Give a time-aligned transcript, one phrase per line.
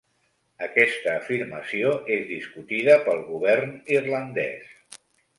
[0.67, 4.73] Aquesta afirmació és discutida pel govern irlandès.